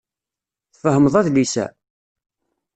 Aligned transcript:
Tfehmeḍ 0.73 1.13
adlis-a? 1.19 1.65